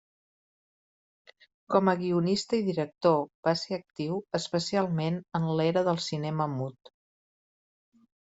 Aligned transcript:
Com 1.73 1.91
a 1.91 1.93
guionista 1.99 2.59
i 2.61 2.63
director 2.69 3.19
va 3.47 3.53
ser 3.63 3.77
actiu 3.77 4.17
especialment 4.39 5.21
en 5.41 5.47
l’era 5.59 5.83
del 5.89 6.03
cinema 6.07 6.49
mut. 6.57 6.93